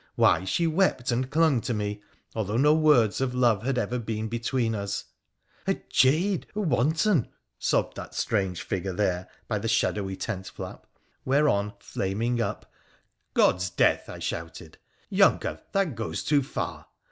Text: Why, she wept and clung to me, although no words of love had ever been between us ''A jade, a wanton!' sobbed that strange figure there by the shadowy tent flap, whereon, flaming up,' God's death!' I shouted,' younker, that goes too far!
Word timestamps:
Why, 0.15 0.45
she 0.45 0.65
wept 0.65 1.11
and 1.11 1.29
clung 1.29 1.61
to 1.61 1.75
me, 1.75 2.01
although 2.33 2.57
no 2.57 2.73
words 2.73 3.21
of 3.21 3.35
love 3.35 3.61
had 3.61 3.77
ever 3.77 3.99
been 3.99 4.29
between 4.29 4.73
us 4.73 5.05
''A 5.67 5.75
jade, 5.91 6.47
a 6.55 6.59
wanton!' 6.61 7.27
sobbed 7.69 7.97
that 7.97 8.15
strange 8.15 8.63
figure 8.63 8.93
there 8.93 9.29
by 9.47 9.59
the 9.59 9.67
shadowy 9.67 10.15
tent 10.15 10.47
flap, 10.47 10.87
whereon, 11.23 11.73
flaming 11.77 12.41
up,' 12.41 12.73
God's 13.35 13.69
death!' 13.69 14.09
I 14.09 14.17
shouted,' 14.17 14.79
younker, 15.21 15.61
that 15.71 15.93
goes 15.93 16.23
too 16.23 16.41
far! 16.41 16.87